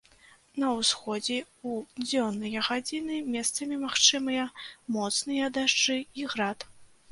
[0.61, 1.35] На ўсходзе
[1.69, 4.49] ў дзённыя гадзіны месцамі магчымыя
[4.99, 6.71] моцныя дажджы і град.